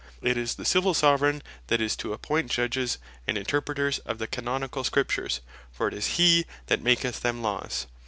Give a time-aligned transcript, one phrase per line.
[0.23, 4.83] It is the Civill Soveraign, that is to appoint Judges, and Interpreters of the Canonicall
[4.83, 7.85] Scriptures; for it is he that maketh them Laws.